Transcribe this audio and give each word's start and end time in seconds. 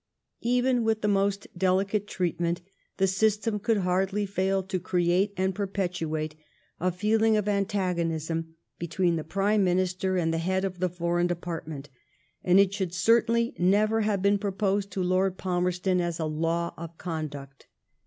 Even 0.41 0.83
with 0.83 1.01
the 1.03 1.07
most 1.07 1.45
delicate 1.55 2.07
treatment, 2.07 2.59
the 2.97 3.05
system 3.05 3.59
could 3.59 3.77
hardly 3.77 4.25
fail 4.25 4.63
to 4.63 4.79
create 4.79 5.31
and 5.37 5.53
perpetuate 5.53 6.33
a 6.79 6.91
feel 6.91 7.21
ing 7.21 7.37
of 7.37 7.47
antagonism 7.47 8.55
between 8.79 9.15
the 9.15 9.23
Prime 9.23 9.63
Minister 9.63 10.17
and 10.17 10.33
the 10.33 10.39
head 10.39 10.65
of 10.65 10.79
the 10.79 10.89
Foreign 10.89 11.27
Department, 11.27 11.87
and 12.43 12.59
it 12.59 12.73
should 12.73 12.95
certainly 12.95 13.53
never 13.59 14.01
have 14.01 14.23
been 14.23 14.39
proposed 14.39 14.89
to 14.89 15.03
Lord 15.03 15.37
Palmerston 15.37 16.01
as 16.01 16.19
a 16.19 16.25
law 16.25 16.73
of 16.77 16.97
conduct. 16.97 17.67